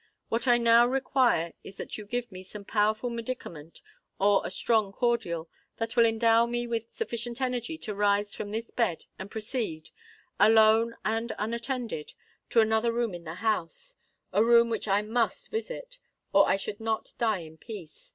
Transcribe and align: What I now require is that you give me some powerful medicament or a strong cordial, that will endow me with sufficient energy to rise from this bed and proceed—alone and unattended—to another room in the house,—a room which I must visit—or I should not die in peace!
What 0.29 0.47
I 0.47 0.57
now 0.57 0.87
require 0.87 1.53
is 1.63 1.77
that 1.77 1.95
you 1.95 2.07
give 2.07 2.31
me 2.31 2.41
some 2.41 2.65
powerful 2.65 3.11
medicament 3.11 3.83
or 4.17 4.41
a 4.43 4.49
strong 4.49 4.91
cordial, 4.91 5.47
that 5.77 5.95
will 5.95 6.07
endow 6.07 6.47
me 6.47 6.65
with 6.65 6.91
sufficient 6.91 7.39
energy 7.39 7.77
to 7.77 7.93
rise 7.93 8.33
from 8.33 8.49
this 8.49 8.71
bed 8.71 9.05
and 9.19 9.29
proceed—alone 9.29 10.95
and 11.05 11.33
unattended—to 11.37 12.59
another 12.61 12.91
room 12.91 13.13
in 13.13 13.25
the 13.25 13.35
house,—a 13.35 14.43
room 14.43 14.71
which 14.71 14.87
I 14.87 15.03
must 15.03 15.51
visit—or 15.51 16.49
I 16.49 16.57
should 16.57 16.79
not 16.79 17.13
die 17.19 17.41
in 17.41 17.57
peace! 17.59 18.09